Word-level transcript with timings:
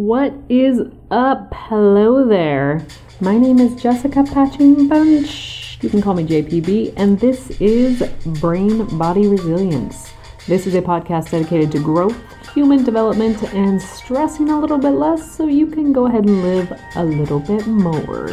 What 0.00 0.32
is 0.48 0.80
up? 1.10 1.52
Hello 1.52 2.26
there. 2.26 2.86
My 3.20 3.36
name 3.36 3.58
is 3.58 3.82
Jessica 3.82 4.24
Patching 4.24 4.88
Bunch. 4.88 5.76
You 5.82 5.90
can 5.90 6.00
call 6.00 6.14
me 6.14 6.24
JPB, 6.24 6.94
and 6.96 7.20
this 7.20 7.50
is 7.60 8.02
Brain 8.40 8.86
Body 8.96 9.28
Resilience. 9.28 10.10
This 10.46 10.66
is 10.66 10.74
a 10.74 10.80
podcast 10.80 11.32
dedicated 11.32 11.70
to 11.72 11.80
growth, 11.80 12.16
human 12.54 12.82
development, 12.82 13.42
and 13.52 13.78
stressing 13.78 14.48
a 14.48 14.58
little 14.58 14.78
bit 14.78 14.92
less 14.92 15.36
so 15.36 15.46
you 15.46 15.66
can 15.66 15.92
go 15.92 16.06
ahead 16.06 16.24
and 16.24 16.42
live 16.44 16.72
a 16.96 17.04
little 17.04 17.40
bit 17.40 17.66
more. 17.66 18.32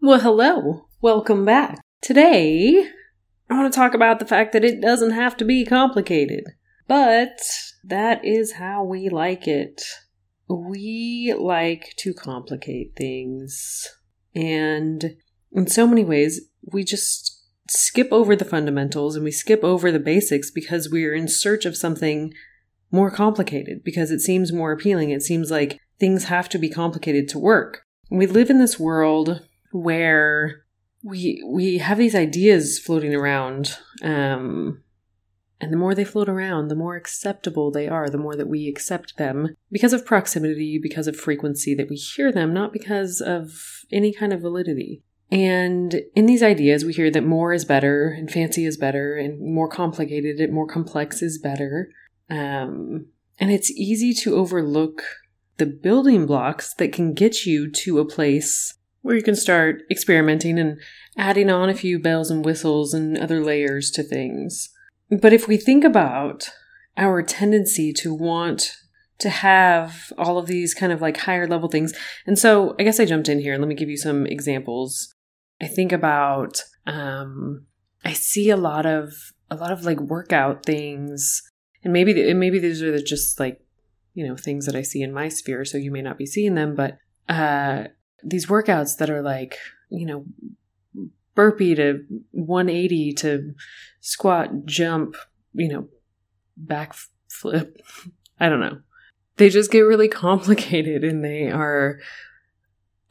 Well, 0.00 0.20
hello. 0.20 0.86
Welcome 1.02 1.44
back. 1.44 1.80
Today, 2.00 2.88
I 3.50 3.54
want 3.60 3.70
to 3.70 3.78
talk 3.78 3.92
about 3.92 4.20
the 4.20 4.26
fact 4.26 4.54
that 4.54 4.64
it 4.64 4.80
doesn't 4.80 5.10
have 5.10 5.36
to 5.36 5.44
be 5.44 5.66
complicated. 5.66 6.44
But 6.90 7.38
that 7.84 8.24
is 8.24 8.54
how 8.54 8.82
we 8.82 9.08
like 9.08 9.46
it. 9.46 9.80
We 10.48 11.32
like 11.38 11.94
to 11.98 12.12
complicate 12.12 12.96
things. 12.96 13.86
And 14.34 15.14
in 15.52 15.68
so 15.68 15.86
many 15.86 16.02
ways, 16.02 16.40
we 16.64 16.82
just 16.82 17.44
skip 17.68 18.08
over 18.10 18.34
the 18.34 18.44
fundamentals 18.44 19.14
and 19.14 19.24
we 19.24 19.30
skip 19.30 19.62
over 19.62 19.92
the 19.92 20.00
basics 20.00 20.50
because 20.50 20.90
we're 20.90 21.14
in 21.14 21.28
search 21.28 21.64
of 21.64 21.76
something 21.76 22.34
more 22.90 23.12
complicated, 23.12 23.84
because 23.84 24.10
it 24.10 24.18
seems 24.18 24.52
more 24.52 24.72
appealing. 24.72 25.10
It 25.10 25.22
seems 25.22 25.48
like 25.48 25.78
things 26.00 26.24
have 26.24 26.48
to 26.48 26.58
be 26.58 26.68
complicated 26.68 27.28
to 27.28 27.38
work. 27.38 27.82
We 28.10 28.26
live 28.26 28.50
in 28.50 28.58
this 28.58 28.80
world 28.80 29.46
where 29.70 30.64
we 31.04 31.40
we 31.46 31.78
have 31.78 31.98
these 31.98 32.16
ideas 32.16 32.80
floating 32.80 33.14
around 33.14 33.76
um, 34.02 34.82
and 35.60 35.72
the 35.72 35.76
more 35.76 35.94
they 35.94 36.04
float 36.04 36.28
around, 36.28 36.68
the 36.68 36.74
more 36.74 36.96
acceptable 36.96 37.70
they 37.70 37.86
are, 37.86 38.08
the 38.08 38.18
more 38.18 38.34
that 38.34 38.48
we 38.48 38.68
accept 38.68 39.16
them 39.18 39.56
because 39.70 39.92
of 39.92 40.06
proximity, 40.06 40.78
because 40.82 41.06
of 41.06 41.16
frequency 41.16 41.74
that 41.74 41.90
we 41.90 41.96
hear 41.96 42.32
them, 42.32 42.54
not 42.54 42.72
because 42.72 43.20
of 43.20 43.50
any 43.92 44.12
kind 44.12 44.32
of 44.32 44.40
validity. 44.40 45.02
And 45.30 46.02
in 46.16 46.26
these 46.26 46.42
ideas, 46.42 46.84
we 46.84 46.92
hear 46.92 47.10
that 47.10 47.24
more 47.24 47.52
is 47.52 47.64
better 47.64 48.08
and 48.08 48.30
fancy 48.30 48.64
is 48.64 48.76
better 48.76 49.16
and 49.16 49.40
more 49.40 49.68
complicated 49.68 50.40
and 50.40 50.52
more 50.52 50.66
complex 50.66 51.22
is 51.22 51.38
better. 51.38 51.90
Um, 52.28 53.06
and 53.38 53.50
it's 53.50 53.70
easy 53.70 54.12
to 54.22 54.36
overlook 54.36 55.02
the 55.58 55.66
building 55.66 56.26
blocks 56.26 56.74
that 56.74 56.92
can 56.92 57.12
get 57.12 57.44
you 57.44 57.70
to 57.70 57.98
a 57.98 58.04
place 58.04 58.74
where 59.02 59.14
you 59.14 59.22
can 59.22 59.36
start 59.36 59.82
experimenting 59.90 60.58
and 60.58 60.80
adding 61.16 61.50
on 61.50 61.68
a 61.68 61.74
few 61.74 61.98
bells 61.98 62.30
and 62.30 62.44
whistles 62.44 62.92
and 62.92 63.16
other 63.18 63.42
layers 63.42 63.90
to 63.90 64.02
things. 64.02 64.70
But 65.10 65.32
if 65.32 65.48
we 65.48 65.56
think 65.56 65.84
about 65.84 66.48
our 66.96 67.22
tendency 67.22 67.92
to 67.94 68.14
want 68.14 68.76
to 69.18 69.28
have 69.28 70.12
all 70.16 70.38
of 70.38 70.46
these 70.46 70.72
kind 70.72 70.92
of 70.92 71.00
like 71.00 71.18
higher 71.18 71.46
level 71.46 71.68
things, 71.68 71.92
and 72.26 72.38
so 72.38 72.74
I 72.78 72.84
guess 72.84 73.00
I 73.00 73.04
jumped 73.04 73.28
in 73.28 73.40
here. 73.40 73.58
Let 73.58 73.68
me 73.68 73.74
give 73.74 73.90
you 73.90 73.96
some 73.96 74.26
examples. 74.26 75.14
I 75.60 75.66
think 75.66 75.92
about, 75.92 76.62
um, 76.86 77.66
I 78.04 78.12
see 78.12 78.50
a 78.50 78.56
lot 78.56 78.86
of 78.86 79.12
a 79.50 79.56
lot 79.56 79.72
of 79.72 79.84
like 79.84 80.00
workout 80.00 80.64
things, 80.64 81.42
and 81.82 81.92
maybe 81.92 82.32
maybe 82.34 82.58
these 82.58 82.82
are 82.82 83.02
just 83.02 83.40
like 83.40 83.60
you 84.14 84.26
know 84.26 84.36
things 84.36 84.66
that 84.66 84.76
I 84.76 84.82
see 84.82 85.02
in 85.02 85.12
my 85.12 85.28
sphere. 85.28 85.64
So 85.64 85.76
you 85.76 85.90
may 85.90 86.02
not 86.02 86.18
be 86.18 86.26
seeing 86.26 86.54
them, 86.54 86.74
but 86.74 86.98
uh, 87.28 87.84
these 88.22 88.46
workouts 88.46 88.96
that 88.98 89.10
are 89.10 89.22
like 89.22 89.56
you 89.90 90.06
know 90.06 90.24
burpee 91.34 91.74
to 91.74 92.04
180 92.32 93.12
to 93.14 93.54
squat, 94.00 94.64
jump, 94.64 95.16
you 95.52 95.68
know, 95.68 95.88
back 96.56 96.94
flip. 97.28 97.80
I 98.40 98.48
don't 98.48 98.60
know. 98.60 98.80
They 99.36 99.48
just 99.48 99.70
get 99.70 99.80
really 99.80 100.08
complicated 100.26 101.04
and 101.04 101.24
they 101.24 101.50
are 101.50 102.00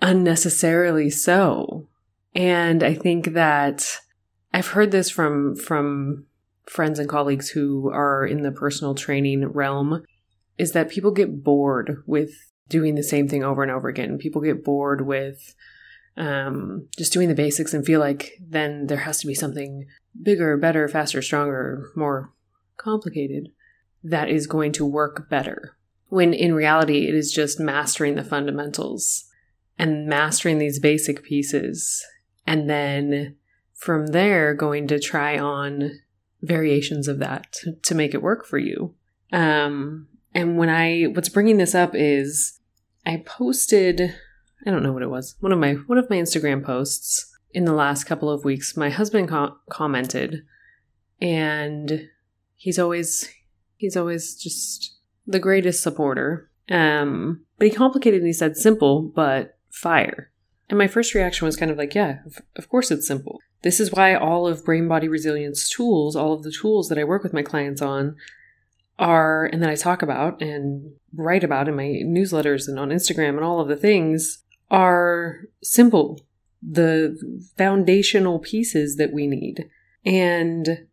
unnecessarily 0.02 1.09
so. 1.09 1.88
And 2.35 2.84
I 2.84 2.94
think 2.94 3.34
that 3.34 4.00
I've 4.53 4.68
heard 4.68 4.91
this 4.91 5.09
from 5.09 5.56
from 5.56 6.25
friends 6.68 7.00
and 7.00 7.09
colleagues 7.09 7.50
who 7.50 7.90
are 7.90 8.25
in 8.25 8.44
the 8.44 8.52
personal 8.52 8.94
training 8.94 9.46
realm 9.47 10.03
is 10.58 10.74
that 10.74 10.90
people 10.90 11.12
get 11.12 11.44
bored 11.44 12.03
with 12.06 12.31
doing 12.68 12.94
the 12.94 13.03
same 13.03 13.28
thing 13.28 13.44
over 13.44 13.63
and 13.63 13.72
over 13.72 13.88
again. 13.88 14.19
People 14.19 14.41
get 14.41 14.63
bored 14.63 15.06
with 15.06 15.56
um, 16.18 16.88
just 16.97 17.14
doing 17.14 17.30
the 17.30 17.36
basics 17.36 17.74
and 17.74 17.86
feel 17.86 18.00
like 18.00 18.34
then 18.40 18.88
there 18.88 19.00
has 19.00 19.20
to 19.22 19.28
be 19.28 19.34
something 19.34 19.86
bigger, 20.22 20.58
better, 20.58 20.88
faster, 20.88 21.22
stronger, 21.22 21.92
more 21.96 22.34
complicated 22.78 23.50
that 24.03 24.30
is 24.30 24.47
going 24.47 24.72
to 24.74 24.86
work 24.86 25.30
better. 25.30 25.78
When 26.08 26.34
in 26.34 26.53
reality, 26.53 27.08
it 27.08 27.16
is 27.16 27.31
just 27.31 27.59
mastering 27.59 28.16
the 28.16 28.24
fundamentals 28.24 29.25
and 29.78 30.08
mastering 30.08 30.58
these 30.58 30.80
basic 30.80 31.24
pieces. 31.24 32.06
And 32.47 32.70
then 32.70 33.36
from 33.74 34.08
there, 34.08 34.53
going 34.53 34.88
to 34.88 35.00
try 35.00 35.38
on 35.38 36.00
variations 36.41 37.08
of 37.08 37.20
that 37.20 37.56
to, 37.84 37.96
make 37.96 38.14
it 38.14 38.22
work 38.22 38.46
for 38.46 38.58
you. 38.58 38.96
Um, 39.31 40.08
and 40.34 40.58
when 40.58 40.70
I, 40.70 41.03
what's 41.03 41.30
bringing 41.30 41.58
this 41.58 41.76
up 41.76 41.91
is 41.94 42.59
I 43.06 43.24
posted 43.26 44.16
I 44.66 44.72
don't 44.72 44.84
know 44.84 44.92
what 44.92 45.03
it 45.03 45.09
was. 45.09 45.36
One 45.40 45.52
of 45.52 45.59
my 45.59 45.74
one 45.74 45.97
of 45.97 46.09
my 46.09 46.18
Instagram 46.18 46.64
posts 46.64 47.34
in 47.53 47.66
the 47.66 47.74
last 47.74 48.03
couple 48.03 48.30
of 48.30 48.44
weeks, 48.44 48.78
my 48.78 48.90
husband 48.90 49.30
co- 49.30 49.58
commented, 49.70 50.44
and 51.22 52.09
he's 52.56 52.78
always 52.78 53.30
he's 53.78 53.97
always 53.97 54.36
just 54.36 54.97
the 55.25 55.40
greatest 55.40 55.81
supporter. 55.81 56.50
Um, 56.70 57.46
but 57.58 57.68
he 57.68 57.74
complicated 57.74 58.20
and 58.20 58.28
he 58.28 58.34
said 58.34 58.58
simple 58.58 59.02
but 59.02 59.58
fire. 59.70 60.31
And 60.70 60.78
my 60.78 60.88
first 60.88 61.16
reaction 61.16 61.46
was 61.46 61.56
kind 61.56 61.72
of 61.72 61.78
like, 61.78 61.96
yeah, 61.96 62.20
of 62.56 62.70
course 62.70 62.91
it's 62.91 63.08
simple. 63.08 63.40
This 63.64 63.80
is 63.80 63.91
why 63.91 64.14
all 64.14 64.47
of 64.47 64.64
brain 64.64 64.88
body 64.88 65.08
resilience 65.08 65.68
tools, 65.68 66.16
all 66.16 66.34
of 66.34 66.44
the 66.44 66.52
tools 66.52 66.90
that 66.90 67.00
I 67.00 67.03
work 67.03 67.24
with 67.24 67.34
my 67.34 67.41
clients 67.41 67.81
on, 67.81 68.16
are 69.00 69.46
and 69.46 69.64
that 69.64 69.70
I 69.70 69.76
talk 69.76 70.02
about 70.02 70.41
and 70.41 70.91
write 71.16 71.44
about 71.44 71.68
in 71.68 71.76
my 71.76 72.02
newsletters 72.06 72.68
and 72.68 72.78
on 72.78 72.90
Instagram 72.90 73.30
and 73.30 73.44
all 73.44 73.59
of 73.59 73.68
the 73.68 73.78
things 73.78 74.44
are 74.72 75.41
simple, 75.63 76.22
the 76.62 77.18
foundational 77.57 78.40
pieces 78.40 78.97
that 78.97 79.12
we 79.13 79.28
need. 79.28 79.69
And 80.06 80.88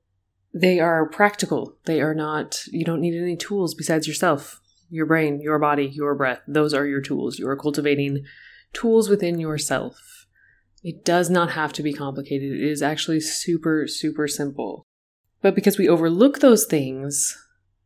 they 0.55 0.81
are 0.81 1.07
practical. 1.07 1.77
They 1.85 2.01
are 2.01 2.15
not, 2.15 2.63
you 2.69 2.85
don't 2.85 3.01
need 3.01 3.21
any 3.21 3.37
tools 3.37 3.75
besides 3.75 4.09
yourself, 4.09 4.61
your 4.91 5.07
brain, 5.07 5.41
your 5.41 5.59
body, 5.59 5.87
your 5.87 6.15
breath. 6.15 6.41
Those 6.49 6.73
are 6.73 6.87
your 6.87 7.03
tools. 7.03 7.39
You 7.39 7.49
are 7.49 7.57
cultivating 7.57 8.25
tools 8.73 9.09
within 9.09 9.39
yourself. 9.39 10.27
It 10.83 11.05
does 11.05 11.29
not 11.29 11.51
have 11.53 11.73
to 11.75 11.83
be 11.83 11.93
complicated. 11.93 12.53
It 12.53 12.63
is 12.63 12.81
actually 12.83 13.21
super, 13.21 13.87
super 13.89 14.29
simple. 14.29 14.85
But 15.43 15.55
because 15.55 15.79
we 15.79 15.89
overlook 15.89 16.39
those 16.39 16.65
things, 16.65 17.37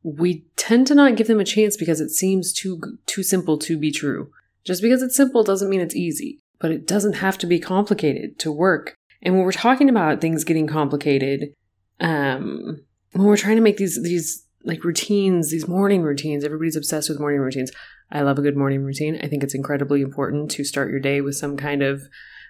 we 0.03 0.45
tend 0.57 0.87
to 0.87 0.95
not 0.95 1.17
give 1.17 1.27
them 1.27 1.41
a 1.41 1.45
chance 1.45 1.77
because 1.77 2.01
it 2.01 2.11
seems 2.11 2.53
too 2.53 2.81
too 3.07 3.23
simple 3.23 3.59
to 3.59 3.77
be 3.77 3.91
true. 3.91 4.31
Just 4.65 4.83
because 4.83 5.03
it's 5.03 5.17
simple 5.17 5.43
doesn't 5.43 5.71
mean 5.71 5.81
it's 5.81 5.97
easy, 5.97 6.39
but 6.59 6.71
it 6.71 6.87
doesn't 6.87 7.15
have 7.15 7.39
to 7.39 7.47
be 7.47 7.59
complicated 7.59 8.39
to 8.41 8.53
work. 8.53 8.95
And 9.23 9.35
when 9.35 9.45
we're 9.45 9.53
talking 9.53 9.89
about 9.89 10.21
things 10.21 10.45
getting 10.45 10.67
complicated, 10.67 11.53
um, 12.01 12.85
when 13.13 13.27
we're 13.27 13.37
trying 13.37 13.57
to 13.57 13.63
make 13.63 13.77
these 13.77 14.03
these 14.03 14.47
like 14.65 14.85
routines, 14.85 15.51
these 15.51 15.67
morning 15.67 16.03
routines, 16.03 16.45
everybody's 16.45 16.77
obsessed 16.77 17.09
with 17.09 17.21
morning 17.21 17.41
routines. 17.41 17.71
I 18.13 18.23
love 18.23 18.39
a 18.39 18.43
good 18.43 18.57
morning 18.57 18.83
routine. 18.83 19.19
I 19.23 19.27
think 19.27 19.43
it's 19.43 19.55
incredibly 19.55 20.03
important 20.03 20.51
to 20.53 20.65
start 20.65 20.91
your 20.91 21.01
day 21.01 21.21
with 21.21 21.37
some 21.37 21.57
kind 21.57 21.83
of 21.83 22.03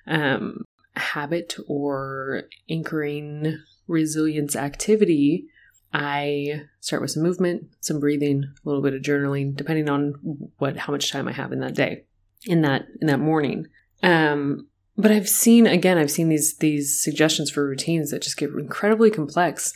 um, 0.06 0.64
habit 0.96 1.54
or 1.68 2.44
anchoring 2.68 3.58
resilience 3.86 4.56
activity. 4.56 5.46
I 5.92 6.62
start 6.80 7.02
with 7.02 7.10
some 7.10 7.22
movement, 7.22 7.64
some 7.80 7.98
breathing, 7.98 8.44
a 8.44 8.68
little 8.68 8.82
bit 8.82 8.94
of 8.94 9.02
journaling, 9.02 9.56
depending 9.56 9.88
on 9.88 10.14
what 10.58 10.76
how 10.76 10.92
much 10.92 11.10
time 11.10 11.26
I 11.26 11.32
have 11.32 11.52
in 11.52 11.60
that 11.60 11.74
day, 11.74 12.04
in 12.46 12.62
that 12.62 12.86
in 13.00 13.08
that 13.08 13.18
morning. 13.18 13.66
Um, 14.02 14.68
but 14.96 15.10
I've 15.10 15.28
seen 15.28 15.66
again, 15.66 15.98
I've 15.98 16.10
seen 16.10 16.28
these 16.28 16.56
these 16.58 17.02
suggestions 17.02 17.50
for 17.50 17.66
routines 17.66 18.10
that 18.10 18.22
just 18.22 18.36
get 18.36 18.50
incredibly 18.50 19.10
complex, 19.10 19.74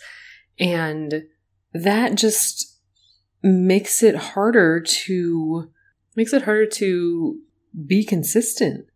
and 0.58 1.25
that 1.72 2.14
just 2.14 2.78
makes 3.43 4.02
it 4.02 4.14
harder 4.14 4.81
to 4.81 5.70
makes 6.14 6.32
it 6.32 6.43
harder 6.43 6.66
to 6.66 7.40
be 7.87 8.05
consistent. 8.05 8.87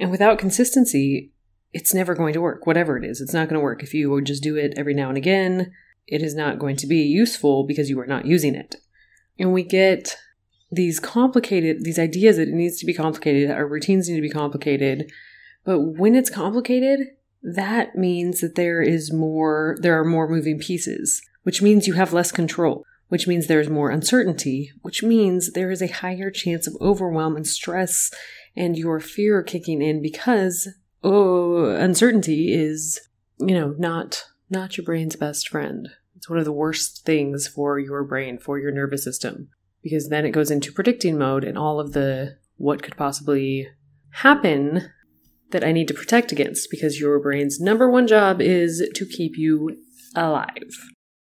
And 0.00 0.10
without 0.10 0.38
consistency, 0.38 1.32
it's 1.74 1.92
never 1.92 2.14
going 2.14 2.32
to 2.32 2.40
work. 2.40 2.66
Whatever 2.66 2.96
it 2.96 3.04
is, 3.04 3.20
it's 3.20 3.34
not 3.34 3.48
going 3.48 3.60
to 3.60 3.62
work 3.62 3.82
if 3.82 3.92
you 3.92 4.22
just 4.22 4.42
do 4.42 4.56
it 4.56 4.72
every 4.78 4.94
now 4.94 5.10
and 5.10 5.18
again 5.18 5.70
it 6.06 6.22
is 6.22 6.34
not 6.34 6.58
going 6.58 6.76
to 6.76 6.86
be 6.86 7.02
useful 7.02 7.64
because 7.64 7.88
you 7.88 7.98
are 8.00 8.06
not 8.06 8.26
using 8.26 8.54
it. 8.54 8.76
And 9.38 9.52
we 9.52 9.62
get 9.62 10.16
these 10.70 11.00
complicated, 11.00 11.84
these 11.84 11.98
ideas 11.98 12.36
that 12.36 12.48
it 12.48 12.54
needs 12.54 12.78
to 12.80 12.86
be 12.86 12.94
complicated, 12.94 13.50
our 13.50 13.66
routines 13.66 14.08
need 14.08 14.16
to 14.16 14.22
be 14.22 14.30
complicated. 14.30 15.10
But 15.64 15.80
when 15.80 16.14
it's 16.14 16.30
complicated, 16.30 17.08
that 17.42 17.96
means 17.96 18.40
that 18.40 18.54
there 18.54 18.82
is 18.82 19.12
more, 19.12 19.76
there 19.80 19.98
are 19.98 20.04
more 20.04 20.28
moving 20.28 20.58
pieces, 20.58 21.22
which 21.42 21.60
means 21.60 21.86
you 21.86 21.94
have 21.94 22.12
less 22.12 22.32
control, 22.32 22.84
which 23.08 23.26
means 23.26 23.46
there's 23.46 23.68
more 23.68 23.90
uncertainty, 23.90 24.70
which 24.82 25.02
means 25.02 25.52
there 25.52 25.70
is 25.70 25.82
a 25.82 25.88
higher 25.88 26.30
chance 26.30 26.66
of 26.66 26.76
overwhelm 26.80 27.36
and 27.36 27.46
stress 27.46 28.10
and 28.56 28.76
your 28.76 29.00
fear 29.00 29.42
kicking 29.42 29.82
in 29.82 30.00
because 30.00 30.68
oh, 31.04 31.66
uncertainty 31.66 32.52
is, 32.52 33.00
you 33.38 33.54
know, 33.54 33.74
not 33.78 34.24
not 34.52 34.76
your 34.76 34.84
brain's 34.84 35.16
best 35.16 35.48
friend. 35.48 35.88
It's 36.14 36.28
one 36.28 36.38
of 36.38 36.44
the 36.44 36.52
worst 36.52 37.04
things 37.04 37.48
for 37.48 37.78
your 37.78 38.04
brain, 38.04 38.38
for 38.38 38.58
your 38.58 38.70
nervous 38.70 39.02
system, 39.02 39.48
because 39.82 40.08
then 40.08 40.24
it 40.24 40.30
goes 40.30 40.50
into 40.50 40.72
predicting 40.72 41.18
mode 41.18 41.42
and 41.42 41.58
all 41.58 41.80
of 41.80 41.92
the 41.92 42.36
what 42.56 42.82
could 42.82 42.96
possibly 42.96 43.66
happen 44.10 44.90
that 45.50 45.64
I 45.64 45.72
need 45.72 45.88
to 45.88 45.94
protect 45.94 46.32
against 46.32 46.70
because 46.70 47.00
your 47.00 47.18
brain's 47.18 47.60
number 47.60 47.90
one 47.90 48.06
job 48.06 48.40
is 48.40 48.88
to 48.94 49.06
keep 49.06 49.36
you 49.36 49.76
alive. 50.14 50.70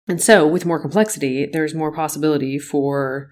And 0.08 0.20
so 0.20 0.46
with 0.46 0.66
more 0.66 0.80
complexity, 0.80 1.46
there's 1.46 1.74
more 1.74 1.94
possibility 1.94 2.58
for 2.58 3.30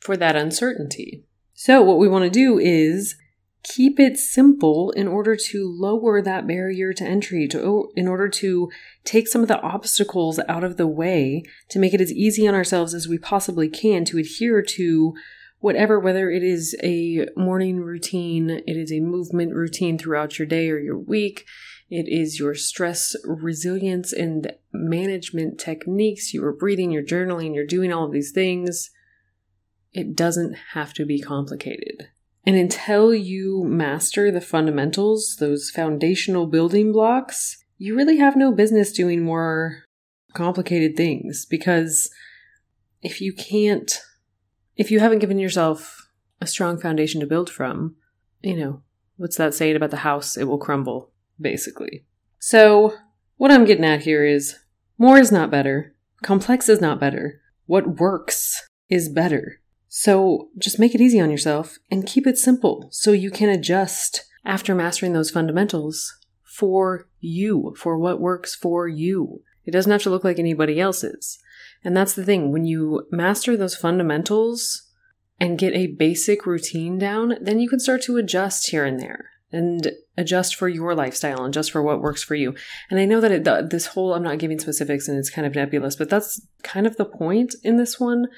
for 0.00 0.16
that 0.16 0.34
uncertainty. 0.34 1.24
So 1.54 1.82
what 1.82 1.98
we 1.98 2.08
want 2.08 2.24
to 2.24 2.30
do 2.30 2.58
is 2.58 3.14
keep 3.62 4.00
it 4.00 4.16
simple 4.16 4.90
in 4.92 5.06
order 5.06 5.36
to 5.36 5.68
lower 5.68 6.22
that 6.22 6.46
barrier 6.46 6.92
to 6.94 7.04
entry 7.04 7.46
to 7.46 7.62
oh, 7.62 7.90
in 7.94 8.08
order 8.08 8.28
to 8.28 8.70
take 9.04 9.28
some 9.28 9.42
of 9.42 9.48
the 9.48 9.60
obstacles 9.60 10.40
out 10.48 10.64
of 10.64 10.76
the 10.76 10.86
way 10.86 11.42
to 11.68 11.78
make 11.78 11.92
it 11.92 12.00
as 12.00 12.12
easy 12.12 12.48
on 12.48 12.54
ourselves 12.54 12.94
as 12.94 13.08
we 13.08 13.18
possibly 13.18 13.68
can 13.68 14.04
to 14.04 14.18
adhere 14.18 14.62
to 14.62 15.14
whatever 15.58 16.00
whether 16.00 16.30
it 16.30 16.42
is 16.42 16.74
a 16.82 17.26
morning 17.36 17.80
routine 17.80 18.50
it 18.50 18.76
is 18.76 18.90
a 18.90 19.00
movement 19.00 19.54
routine 19.54 19.98
throughout 19.98 20.38
your 20.38 20.46
day 20.46 20.70
or 20.70 20.78
your 20.78 20.98
week 20.98 21.44
it 21.90 22.08
is 22.08 22.38
your 22.38 22.54
stress 22.54 23.14
resilience 23.24 24.12
and 24.12 24.52
management 24.72 25.60
techniques 25.60 26.32
you 26.32 26.42
are 26.42 26.52
breathing 26.52 26.90
you're 26.90 27.02
journaling 27.02 27.54
you're 27.54 27.66
doing 27.66 27.92
all 27.92 28.06
of 28.06 28.12
these 28.12 28.32
things 28.32 28.90
it 29.92 30.16
doesn't 30.16 30.54
have 30.72 30.94
to 30.94 31.04
be 31.04 31.20
complicated 31.20 32.08
and 32.46 32.56
until 32.56 33.14
you 33.14 33.64
master 33.64 34.30
the 34.30 34.40
fundamentals, 34.40 35.36
those 35.36 35.70
foundational 35.70 36.46
building 36.46 36.92
blocks, 36.92 37.62
you 37.78 37.94
really 37.94 38.16
have 38.18 38.36
no 38.36 38.52
business 38.52 38.92
doing 38.92 39.22
more 39.22 39.84
complicated 40.32 40.96
things 40.96 41.44
because 41.44 42.10
if 43.02 43.20
you 43.20 43.32
can't, 43.32 44.00
if 44.76 44.90
you 44.90 45.00
haven't 45.00 45.18
given 45.18 45.38
yourself 45.38 46.08
a 46.40 46.46
strong 46.46 46.78
foundation 46.78 47.20
to 47.20 47.26
build 47.26 47.50
from, 47.50 47.96
you 48.42 48.56
know, 48.56 48.82
what's 49.16 49.36
that 49.36 49.54
saying 49.54 49.76
about 49.76 49.90
the 49.90 49.98
house? 49.98 50.36
It 50.36 50.44
will 50.44 50.58
crumble, 50.58 51.10
basically. 51.40 52.04
So, 52.38 52.94
what 53.36 53.50
I'm 53.50 53.64
getting 53.64 53.84
at 53.84 54.02
here 54.02 54.24
is 54.24 54.58
more 54.98 55.18
is 55.18 55.32
not 55.32 55.50
better, 55.50 55.94
complex 56.22 56.68
is 56.68 56.80
not 56.80 57.00
better. 57.00 57.40
What 57.66 58.00
works 58.00 58.66
is 58.88 59.08
better. 59.08 59.60
So 59.92 60.50
just 60.56 60.78
make 60.78 60.94
it 60.94 61.00
easy 61.00 61.20
on 61.20 61.32
yourself 61.32 61.78
and 61.90 62.06
keep 62.06 62.24
it 62.24 62.38
simple 62.38 62.88
so 62.92 63.10
you 63.10 63.28
can 63.28 63.48
adjust 63.48 64.24
after 64.44 64.72
mastering 64.72 65.14
those 65.14 65.32
fundamentals 65.32 66.16
for 66.44 67.08
you, 67.18 67.74
for 67.76 67.98
what 67.98 68.20
works 68.20 68.54
for 68.54 68.86
you. 68.86 69.42
It 69.64 69.72
doesn't 69.72 69.90
have 69.90 70.02
to 70.02 70.10
look 70.10 70.22
like 70.22 70.38
anybody 70.38 70.80
else's. 70.80 71.40
And 71.82 71.96
that's 71.96 72.14
the 72.14 72.24
thing. 72.24 72.52
When 72.52 72.64
you 72.64 73.08
master 73.10 73.56
those 73.56 73.74
fundamentals 73.74 74.88
and 75.40 75.58
get 75.58 75.74
a 75.74 75.88
basic 75.88 76.46
routine 76.46 76.96
down, 76.96 77.34
then 77.40 77.58
you 77.58 77.68
can 77.68 77.80
start 77.80 78.02
to 78.02 78.16
adjust 78.16 78.70
here 78.70 78.84
and 78.84 79.00
there 79.00 79.30
and 79.50 79.90
adjust 80.16 80.54
for 80.54 80.68
your 80.68 80.94
lifestyle 80.94 81.44
and 81.44 81.52
just 81.52 81.72
for 81.72 81.82
what 81.82 82.00
works 82.00 82.22
for 82.22 82.36
you. 82.36 82.54
And 82.90 83.00
I 83.00 83.06
know 83.06 83.20
that 83.20 83.32
it, 83.32 83.70
this 83.70 83.86
whole, 83.86 84.14
I'm 84.14 84.22
not 84.22 84.38
giving 84.38 84.60
specifics 84.60 85.08
and 85.08 85.18
it's 85.18 85.30
kind 85.30 85.48
of 85.48 85.56
nebulous, 85.56 85.96
but 85.96 86.08
that's 86.08 86.40
kind 86.62 86.86
of 86.86 86.96
the 86.96 87.04
point 87.04 87.56
in 87.64 87.76
this 87.76 87.98
one 87.98 88.28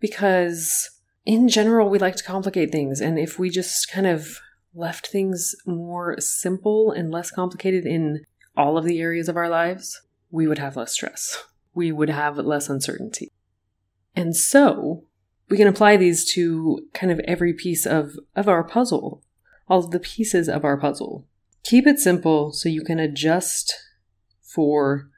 because 0.00 0.90
in 1.24 1.48
general, 1.48 1.88
we 1.88 1.98
like 1.98 2.16
to 2.16 2.24
complicate 2.24 2.70
things. 2.70 3.00
And 3.00 3.18
if 3.18 3.38
we 3.38 3.50
just 3.50 3.90
kind 3.90 4.06
of 4.06 4.38
left 4.74 5.08
things 5.08 5.54
more 5.66 6.20
simple 6.20 6.92
and 6.92 7.10
less 7.10 7.30
complicated 7.30 7.84
in 7.84 8.24
all 8.56 8.78
of 8.78 8.84
the 8.84 9.00
areas 9.00 9.28
of 9.28 9.36
our 9.36 9.48
lives, 9.48 10.02
we 10.30 10.46
would 10.46 10.58
have 10.58 10.76
less 10.76 10.92
stress. 10.92 11.44
We 11.74 11.92
would 11.92 12.10
have 12.10 12.38
less 12.38 12.68
uncertainty. 12.68 13.32
And 14.14 14.36
so 14.36 15.04
we 15.48 15.56
can 15.56 15.68
apply 15.68 15.96
these 15.96 16.24
to 16.32 16.86
kind 16.94 17.12
of 17.12 17.20
every 17.20 17.52
piece 17.52 17.86
of, 17.86 18.12
of 18.34 18.48
our 18.48 18.64
puzzle, 18.64 19.22
all 19.68 19.80
of 19.80 19.90
the 19.90 20.00
pieces 20.00 20.48
of 20.48 20.64
our 20.64 20.76
puzzle. 20.76 21.26
Keep 21.64 21.86
it 21.86 21.98
simple 21.98 22.52
so 22.52 22.68
you 22.68 22.82
can 22.82 22.98
adjust 22.98 23.74
for 24.40 25.10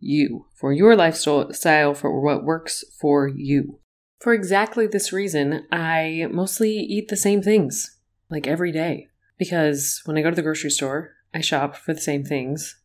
you, 0.00 0.46
for 0.54 0.72
your 0.72 0.94
lifestyle, 0.94 1.94
for 1.94 2.20
what 2.20 2.44
works 2.44 2.84
for 3.00 3.26
you. 3.28 3.80
For 4.18 4.32
exactly 4.32 4.88
this 4.88 5.12
reason, 5.12 5.66
I 5.70 6.26
mostly 6.30 6.76
eat 6.76 7.08
the 7.08 7.16
same 7.16 7.40
things, 7.40 7.98
like 8.28 8.48
every 8.48 8.72
day. 8.72 9.08
Because 9.38 10.02
when 10.06 10.18
I 10.18 10.22
go 10.22 10.30
to 10.30 10.36
the 10.36 10.42
grocery 10.42 10.70
store, 10.70 11.14
I 11.32 11.40
shop 11.40 11.76
for 11.76 11.94
the 11.94 12.00
same 12.00 12.24
things 12.24 12.80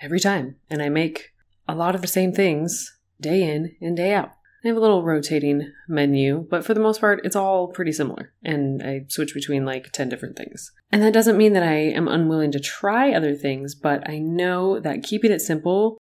every 0.00 0.20
time, 0.20 0.56
and 0.68 0.82
I 0.82 0.90
make 0.90 1.32
a 1.66 1.74
lot 1.74 1.94
of 1.94 2.02
the 2.02 2.08
same 2.08 2.32
things 2.32 2.98
day 3.18 3.42
in 3.42 3.74
and 3.80 3.96
day 3.96 4.12
out. 4.12 4.32
I 4.64 4.68
have 4.68 4.76
a 4.76 4.80
little 4.80 5.02
rotating 5.02 5.72
menu, 5.88 6.46
but 6.50 6.64
for 6.64 6.74
the 6.74 6.80
most 6.80 7.00
part, 7.00 7.24
it's 7.24 7.36
all 7.36 7.68
pretty 7.68 7.92
similar, 7.92 8.34
and 8.42 8.82
I 8.82 9.06
switch 9.08 9.32
between 9.32 9.64
like 9.64 9.92
10 9.92 10.10
different 10.10 10.36
things. 10.36 10.72
And 10.92 11.02
that 11.02 11.14
doesn't 11.14 11.38
mean 11.38 11.54
that 11.54 11.62
I 11.62 11.74
am 11.74 12.08
unwilling 12.08 12.52
to 12.52 12.60
try 12.60 13.12
other 13.12 13.34
things, 13.34 13.74
but 13.74 14.06
I 14.08 14.18
know 14.18 14.78
that 14.80 15.04
keeping 15.04 15.30
it 15.30 15.40
simple 15.40 15.98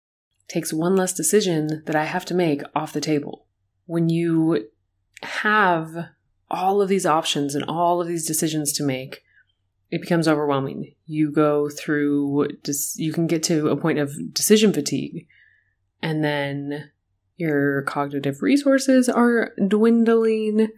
takes 0.47 0.71
one 0.71 0.95
less 0.95 1.13
decision 1.13 1.83
that 1.85 1.95
I 1.95 2.05
have 2.05 2.23
to 2.25 2.33
make 2.33 2.61
off 2.75 2.93
the 2.93 3.01
table 3.01 3.47
when 3.85 4.09
you 4.09 4.69
have 5.23 6.09
all 6.49 6.81
of 6.81 6.89
these 6.89 7.05
options 7.05 7.55
and 7.55 7.63
all 7.65 8.01
of 8.01 8.07
these 8.07 8.25
decisions 8.25 8.73
to 8.73 8.83
make, 8.83 9.23
it 9.89 10.01
becomes 10.01 10.27
overwhelming. 10.27 10.93
You 11.05 11.31
go 11.31 11.69
through, 11.69 12.47
you 12.95 13.13
can 13.13 13.27
get 13.27 13.43
to 13.43 13.69
a 13.69 13.77
point 13.77 13.99
of 13.99 14.33
decision 14.33 14.73
fatigue, 14.73 15.27
and 16.01 16.23
then 16.23 16.91
your 17.37 17.81
cognitive 17.83 18.41
resources 18.41 19.09
are 19.09 19.53
dwindling. 19.67 20.69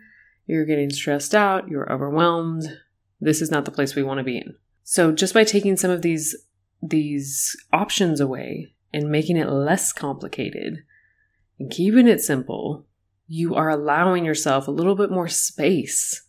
You're 0.48 0.66
getting 0.66 0.90
stressed 0.90 1.36
out. 1.36 1.68
You're 1.68 1.92
overwhelmed. 1.92 2.80
This 3.22 3.42
is 3.42 3.52
not 3.52 3.66
the 3.66 3.72
place 3.72 3.96
we 3.96 4.04
want 4.04 4.18
to 4.18 4.24
be 4.24 4.38
in. 4.38 4.56
So 4.84 5.12
just 5.12 5.34
by 5.34 5.44
taking 5.44 5.78
some 5.78 5.92
of 5.92 6.02
these 6.02 6.36
these 6.82 7.56
options 7.72 8.20
away 8.20 8.74
and 8.94 9.10
making 9.10 9.38
it 9.38 9.50
less 9.50 9.94
complicated 9.94 10.84
and 11.58 11.72
keeping 11.72 12.08
it 12.08 12.20
simple, 12.20 12.86
you 13.34 13.56
are 13.56 13.70
allowing 13.70 14.24
yourself 14.24 14.68
a 14.68 14.72
little 14.72 14.96
bit 14.96 15.10
more 15.10 15.28
space 15.28 16.24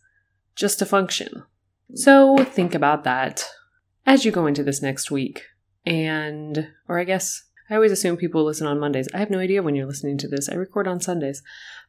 just 0.55 0.79
to 0.79 0.85
function. 0.87 1.43
Mm. 1.91 1.97
So 1.97 2.37
think 2.43 2.73
about 2.73 3.03
that 3.03 3.47
as 4.07 4.25
you 4.25 4.31
go 4.31 4.47
into 4.47 4.63
this 4.63 4.81
next 4.81 5.11
week. 5.11 5.43
And, 5.85 6.69
or 6.89 6.99
I 6.99 7.03
guess, 7.03 7.43
I 7.69 7.75
always 7.75 7.91
assume 7.91 8.17
people 8.17 8.43
listen 8.43 8.65
on 8.65 8.79
Mondays. 8.79 9.07
I 9.13 9.19
have 9.19 9.29
no 9.29 9.37
idea 9.37 9.61
when 9.61 9.75
you're 9.75 9.85
listening 9.85 10.17
to 10.17 10.27
this. 10.27 10.49
I 10.49 10.55
record 10.55 10.87
on 10.87 10.99
Sundays. 10.99 11.43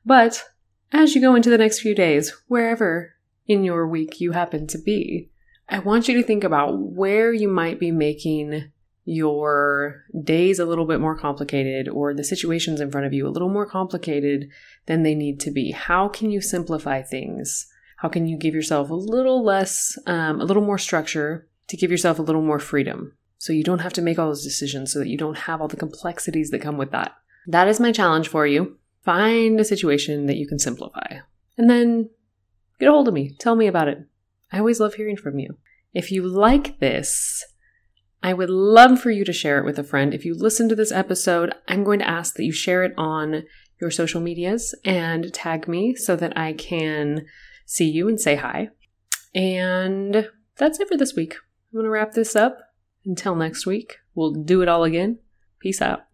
But 0.05 0.45
as 0.93 1.15
you 1.15 1.23
go 1.23 1.35
into 1.35 1.49
the 1.49 1.59
next 1.59 1.81
few 1.81 1.95
days, 1.95 2.35
wherever 2.47 3.15
in 3.47 3.65
your 3.65 3.89
week 3.89 4.21
you 4.21 4.33
happen 4.33 4.67
to 4.67 4.79
be, 4.79 5.31
I 5.67 5.79
want 5.79 6.09
you 6.09 6.15
to 6.17 6.23
think 6.23 6.45
about 6.45 6.79
where 6.79 7.33
you 7.33 7.49
might 7.49 7.81
be 7.81 7.91
making 7.91 8.71
your 9.09 10.05
days 10.25 10.59
a 10.59 10.65
little 10.65 10.85
bit 10.85 11.01
more 11.01 11.17
complicated 11.17 11.89
or 11.89 12.13
the 12.13 12.25
situations 12.25 12.81
in 12.81 12.91
front 12.91 13.07
of 13.07 13.13
you 13.13 13.27
a 13.27 13.31
little 13.31 13.49
more 13.49 13.65
complicated 13.65 14.51
than 14.87 15.05
they 15.05 15.15
need 15.15 15.41
to 15.41 15.51
be? 15.51 15.71
How 15.71 16.09
can 16.09 16.31
you 16.31 16.41
simplify 16.41 17.03
things? 17.03 17.67
How 17.99 18.09
can 18.09 18.27
you 18.27 18.37
give 18.37 18.55
yourself 18.55 18.91
a 18.91 18.95
little 18.95 19.45
less, 19.45 19.97
um, 20.07 20.41
a 20.41 20.45
little 20.45 20.63
more 20.63 20.77
structure 20.77 21.49
to 21.69 21.77
give 21.77 21.91
yourself 21.91 22.19
a 22.19 22.23
little 22.23 22.43
more 22.43 22.59
freedom? 22.59 23.17
So 23.39 23.53
you 23.53 23.63
don't 23.63 23.79
have 23.79 23.93
to 23.95 24.03
make 24.03 24.19
all 24.19 24.27
those 24.27 24.45
decisions, 24.45 24.93
so 24.93 24.99
that 24.99 25.09
you 25.09 25.17
don't 25.17 25.39
have 25.39 25.61
all 25.61 25.69
the 25.69 25.77
complexities 25.77 26.51
that 26.51 26.63
come 26.63 26.77
with 26.77 26.91
that. 26.91 27.15
That 27.47 27.69
is 27.69 27.79
my 27.79 27.93
challenge 27.93 28.29
for 28.29 28.47
you. 28.47 28.77
Find 29.05 29.61
a 29.61 29.65
situation 29.65 30.27
that 30.27 30.37
you 30.37 30.49
can 30.49 30.59
simplify. 30.59 31.19
And 31.57 31.71
then 31.71 32.11
get 32.81 32.89
a 32.89 32.93
hold 32.93 33.07
of 33.07 33.15
me. 33.15 33.37
Tell 33.39 33.55
me 33.55 33.69
about 33.69 33.89
it. 33.89 33.99
I 34.53 34.59
always 34.59 34.81
love 34.81 34.95
hearing 34.95 35.17
from 35.17 35.39
you. 35.39 35.57
If 35.95 36.11
you 36.11 36.27
like 36.27 36.81
this, 36.81 37.45
I 38.23 38.33
would 38.33 38.51
love 38.51 39.01
for 39.01 39.11
you 39.11 39.25
to 39.25 39.33
share 39.33 39.59
it 39.59 39.65
with 39.65 39.79
a 39.79 39.85
friend. 39.85 40.13
If 40.13 40.25
you 40.25 40.35
listen 40.35 40.69
to 40.69 40.75
this 40.75 40.93
episode, 40.93 41.55
I'm 41.69 41.85
going 41.85 42.01
to 42.01 42.09
ask 42.09 42.35
that 42.35 42.45
you 42.45 42.53
share 42.53 42.83
it 42.83 42.95
on 42.97 43.45
your 43.81 43.91
social 43.91 44.21
medias 44.21 44.75
and 44.85 45.33
tag 45.33 45.69
me 45.69 45.95
so 45.95 46.17
that 46.17 46.37
I 46.37 46.53
can 46.55 47.27
see 47.67 47.89
you 47.89 48.09
and 48.09 48.21
say 48.21 48.37
hi. 48.37 48.71
And 49.35 50.29
that's 50.57 50.81
it 50.81 50.89
for 50.89 50.97
this 50.97 51.15
week. 51.15 51.35
I'm 51.35 51.79
going 51.79 51.85
to 51.85 51.91
wrap 51.91 52.13
this 52.13 52.35
up. 52.35 52.59
Until 53.05 53.37
next 53.37 53.67
week, 53.67 53.99
we'll 54.15 54.33
do 54.33 54.63
it 54.63 54.69
all 54.69 54.83
again. 54.83 55.19
Peace 55.61 55.81
out. 55.81 56.07